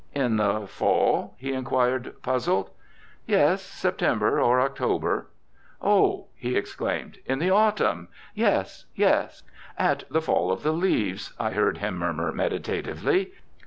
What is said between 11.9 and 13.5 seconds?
murmur meditatively.